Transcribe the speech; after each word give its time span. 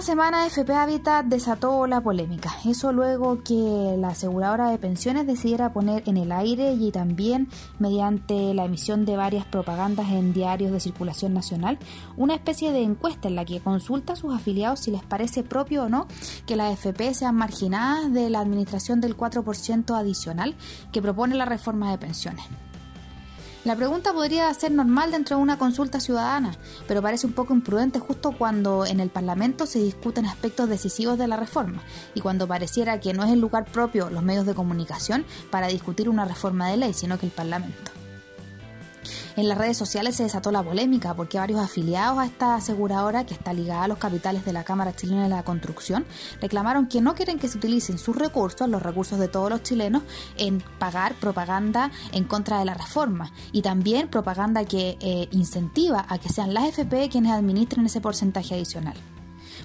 Esta 0.00 0.12
semana 0.12 0.46
FP 0.46 0.72
Habitat 0.72 1.26
desató 1.26 1.86
la 1.86 2.00
polémica. 2.00 2.50
Eso 2.64 2.90
luego 2.90 3.44
que 3.44 3.96
la 3.98 4.08
aseguradora 4.08 4.70
de 4.70 4.78
pensiones 4.78 5.26
decidiera 5.26 5.74
poner 5.74 6.04
en 6.06 6.16
el 6.16 6.32
aire 6.32 6.72
y 6.72 6.90
también 6.90 7.50
mediante 7.78 8.54
la 8.54 8.64
emisión 8.64 9.04
de 9.04 9.18
varias 9.18 9.44
propagandas 9.44 10.08
en 10.08 10.32
diarios 10.32 10.72
de 10.72 10.80
circulación 10.80 11.34
nacional 11.34 11.78
una 12.16 12.34
especie 12.34 12.72
de 12.72 12.80
encuesta 12.80 13.28
en 13.28 13.36
la 13.36 13.44
que 13.44 13.60
consulta 13.60 14.14
a 14.14 14.16
sus 14.16 14.34
afiliados 14.34 14.80
si 14.80 14.90
les 14.90 15.02
parece 15.02 15.42
propio 15.42 15.84
o 15.84 15.88
no 15.90 16.06
que 16.46 16.56
las 16.56 16.72
FP 16.72 17.12
sean 17.12 17.36
marginadas 17.36 18.10
de 18.10 18.30
la 18.30 18.40
administración 18.40 19.02
del 19.02 19.18
4% 19.18 19.94
adicional 19.94 20.56
que 20.92 21.02
propone 21.02 21.34
la 21.34 21.44
reforma 21.44 21.90
de 21.90 21.98
pensiones. 21.98 22.46
La 23.62 23.76
pregunta 23.76 24.14
podría 24.14 24.52
ser 24.54 24.72
normal 24.72 25.10
dentro 25.10 25.36
de 25.36 25.42
una 25.42 25.58
consulta 25.58 26.00
ciudadana, 26.00 26.56
pero 26.88 27.02
parece 27.02 27.26
un 27.26 27.34
poco 27.34 27.52
imprudente 27.52 27.98
justo 27.98 28.32
cuando 28.32 28.86
en 28.86 29.00
el 29.00 29.10
Parlamento 29.10 29.66
se 29.66 29.80
discuten 29.80 30.24
aspectos 30.24 30.66
decisivos 30.66 31.18
de 31.18 31.28
la 31.28 31.36
reforma 31.36 31.82
y 32.14 32.22
cuando 32.22 32.48
pareciera 32.48 33.00
que 33.00 33.12
no 33.12 33.22
es 33.22 33.30
el 33.30 33.40
lugar 33.40 33.66
propio 33.66 34.08
los 34.08 34.22
medios 34.22 34.46
de 34.46 34.54
comunicación 34.54 35.26
para 35.50 35.66
discutir 35.66 36.08
una 36.08 36.24
reforma 36.24 36.70
de 36.70 36.78
ley, 36.78 36.94
sino 36.94 37.18
que 37.18 37.26
el 37.26 37.32
Parlamento. 37.32 37.99
En 39.36 39.48
las 39.48 39.58
redes 39.58 39.76
sociales 39.76 40.16
se 40.16 40.24
desató 40.24 40.50
la 40.50 40.62
polémica 40.62 41.14
porque 41.14 41.38
varios 41.38 41.60
afiliados 41.60 42.18
a 42.18 42.26
esta 42.26 42.56
aseguradora, 42.56 43.24
que 43.24 43.34
está 43.34 43.52
ligada 43.52 43.84
a 43.84 43.88
los 43.88 43.98
capitales 43.98 44.44
de 44.44 44.52
la 44.52 44.64
Cámara 44.64 44.94
Chilena 44.94 45.24
de 45.24 45.28
la 45.28 45.44
Construcción, 45.44 46.04
reclamaron 46.40 46.88
que 46.88 47.00
no 47.00 47.14
quieren 47.14 47.38
que 47.38 47.48
se 47.48 47.58
utilicen 47.58 47.98
sus 47.98 48.16
recursos, 48.16 48.68
los 48.68 48.82
recursos 48.82 49.18
de 49.18 49.28
todos 49.28 49.50
los 49.50 49.62
chilenos, 49.62 50.02
en 50.36 50.62
pagar 50.78 51.14
propaganda 51.14 51.90
en 52.12 52.24
contra 52.24 52.58
de 52.58 52.64
la 52.64 52.74
reforma 52.74 53.32
y 53.52 53.62
también 53.62 54.08
propaganda 54.08 54.64
que 54.64 54.96
eh, 55.00 55.28
incentiva 55.30 56.06
a 56.08 56.18
que 56.18 56.28
sean 56.28 56.54
las 56.54 56.64
FP 56.64 57.08
quienes 57.08 57.32
administren 57.32 57.86
ese 57.86 58.00
porcentaje 58.00 58.54
adicional. 58.54 58.94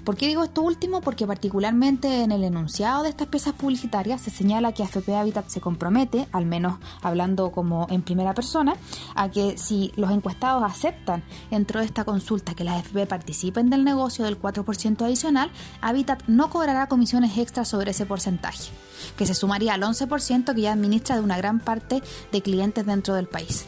¿Por 0.04 0.16
qué 0.16 0.26
digo 0.26 0.44
esto 0.44 0.62
último? 0.62 1.00
Porque 1.00 1.26
particularmente 1.26 2.22
en 2.22 2.32
el 2.32 2.44
enunciado 2.44 3.02
de 3.02 3.08
estas 3.08 3.28
piezas 3.28 3.54
publicitarias 3.54 4.20
se 4.20 4.30
señala 4.30 4.72
que 4.72 4.82
AFP 4.82 5.14
Habitat 5.14 5.48
se 5.48 5.60
compromete, 5.60 6.28
al 6.32 6.46
menos 6.46 6.78
hablando 7.02 7.50
como 7.50 7.86
en 7.90 8.02
primera 8.02 8.34
persona, 8.34 8.76
a 9.14 9.30
que 9.30 9.58
si 9.58 9.92
los 9.96 10.10
encuestados 10.10 10.62
aceptan 10.62 11.24
dentro 11.50 11.80
de 11.80 11.86
esta 11.86 12.04
consulta 12.04 12.54
que 12.54 12.64
las 12.64 12.76
AFP 12.76 13.06
participen 13.06 13.70
del 13.70 13.84
negocio 13.84 14.24
del 14.24 14.40
4% 14.40 15.02
adicional, 15.02 15.50
Habitat 15.80 16.22
no 16.26 16.50
cobrará 16.50 16.88
comisiones 16.88 17.36
extras 17.38 17.68
sobre 17.68 17.90
ese 17.90 18.06
porcentaje, 18.06 18.70
que 19.16 19.26
se 19.26 19.34
sumaría 19.34 19.74
al 19.74 19.82
11% 19.82 20.54
que 20.54 20.60
ya 20.60 20.72
administra 20.72 21.16
de 21.16 21.22
una 21.22 21.36
gran 21.36 21.60
parte 21.60 22.02
de 22.32 22.42
clientes 22.42 22.86
dentro 22.86 23.14
del 23.14 23.26
país. 23.26 23.66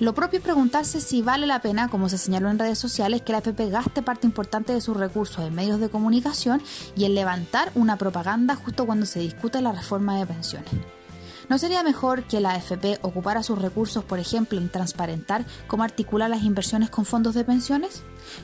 Lo 0.00 0.14
propio 0.14 0.38
es 0.38 0.44
preguntarse 0.44 1.00
si 1.00 1.22
vale 1.22 1.46
la 1.46 1.60
pena, 1.60 1.88
como 1.88 2.08
se 2.08 2.18
señaló 2.18 2.50
en 2.50 2.58
redes 2.60 2.78
sociales, 2.78 3.22
que 3.22 3.32
la 3.32 3.38
AFP 3.38 3.68
gaste 3.68 4.00
parte 4.00 4.28
importante 4.28 4.72
de 4.72 4.80
sus 4.80 4.96
recursos 4.96 5.44
en 5.44 5.56
medios 5.56 5.80
de 5.80 5.88
comunicación 5.88 6.62
y 6.94 7.04
en 7.04 7.16
levantar 7.16 7.72
una 7.74 7.96
propaganda 7.96 8.54
justo 8.54 8.86
cuando 8.86 9.06
se 9.06 9.18
discute 9.18 9.60
la 9.60 9.72
reforma 9.72 10.16
de 10.16 10.26
pensiones. 10.26 10.70
¿No 11.48 11.58
sería 11.58 11.82
mejor 11.82 12.24
que 12.24 12.40
la 12.40 12.50
AFP 12.50 13.00
ocupara 13.02 13.42
sus 13.42 13.60
recursos, 13.60 14.04
por 14.04 14.20
ejemplo, 14.20 14.60
en 14.60 14.68
transparentar 14.68 15.44
cómo 15.66 15.82
articular 15.82 16.30
las 16.30 16.44
inversiones 16.44 16.90
con 16.90 17.04
fondos 17.04 17.34
de 17.34 17.42
pensiones? 17.42 18.02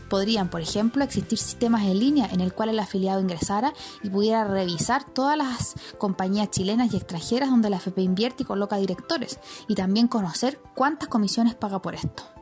Podrían, 0.08 0.48
por 0.48 0.60
ejemplo, 0.60 1.04
existir 1.04 1.38
sistemas 1.38 1.82
en 1.82 1.98
línea 1.98 2.28
en 2.32 2.40
el 2.40 2.52
cual 2.52 2.68
el 2.68 2.78
afiliado 2.78 3.20
ingresara 3.20 3.72
y 4.02 4.10
pudiera 4.10 4.44
revisar 4.44 5.04
todas 5.04 5.36
las 5.36 5.74
compañías 5.98 6.50
chilenas 6.50 6.92
y 6.92 6.96
extranjeras 6.96 7.50
donde 7.50 7.70
la 7.70 7.76
AFP 7.76 8.02
invierte 8.02 8.42
y 8.42 8.46
coloca 8.46 8.76
directores, 8.76 9.38
y 9.68 9.74
también 9.74 10.08
conocer 10.08 10.60
cuántas 10.74 11.08
comisiones 11.08 11.54
paga 11.54 11.80
por 11.80 11.94
esto 11.94 12.34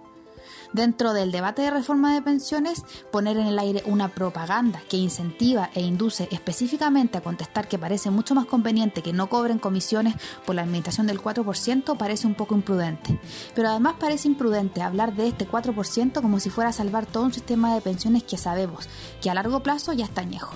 dentro 0.73 1.13
del 1.13 1.33
debate 1.33 1.63
de 1.63 1.71
reforma 1.71 2.15
de 2.15 2.23
pensiones, 2.23 2.85
poner 3.11 3.37
en 3.37 3.47
el 3.47 3.59
aire 3.59 3.83
una 3.87 4.09
propaganda 4.09 4.83
que 4.89 4.97
incentiva 4.97 5.71
e 5.75 5.83
induce 5.83 6.29
específicamente 6.31 7.19
a 7.19 7.23
contestar 7.23 7.69
que 7.69 7.79
parece 7.79 8.11
mucho 8.11 8.35
más 8.35 8.47
conveniente 8.47 9.03
que 9.03 9.13
no 9.13 9.29
cobren 9.29 9.59
comisiones 9.59 10.15
por 10.45 10.55
la 10.55 10.63
administración 10.63 11.07
del 11.07 11.23
4% 11.23 11.97
parece 11.97 12.27
un 12.27 12.35
poco 12.35 12.55
imprudente. 12.55 13.21
Pero 13.55 13.69
además 13.69 13.95
parece 13.99 14.29
imprudente 14.29 14.83
hablar 14.83 15.15
de 15.15 15.29
este 15.29 15.49
4% 15.49 16.21
como 16.21 16.41
si 16.41 16.51
fuera 16.51 16.71
a 16.71 16.73
salvar 16.73 17.07
todo 17.07 17.25
un 17.25 17.33
sistema 17.33 17.75
de 17.75 17.81
pensiones 17.81 18.23
que 18.23 18.39
sabemos 18.39 18.89
que 19.21 19.31
a 19.31 19.35
largo 19.35 19.63
plazo 19.63 19.93
ya 19.93 20.05
está 20.05 20.23
añejo. 20.23 20.55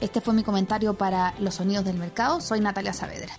Este 0.00 0.20
fue 0.20 0.34
mi 0.34 0.42
comentario 0.42 0.94
para 0.94 1.34
Los 1.38 1.56
Sonidos 1.56 1.84
del 1.84 1.98
Mercado. 1.98 2.40
Soy 2.40 2.60
Natalia 2.60 2.92
Saavedra. 2.92 3.38